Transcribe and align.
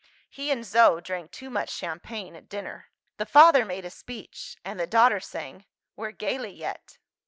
He 0.31 0.49
and 0.49 0.65
Zo 0.65 0.99
drank 0.99 1.29
too 1.29 1.51
much 1.51 1.69
champagne 1.69 2.35
at 2.35 2.49
dinner. 2.49 2.89
The 3.17 3.27
father 3.27 3.63
made 3.63 3.85
a 3.85 3.91
speech; 3.91 4.57
and 4.65 4.79
the 4.79 4.87
daughter 4.87 5.19
sang, 5.19 5.65
"We're 5.95 6.09
gayly 6.09 6.49
yet." 6.49 6.97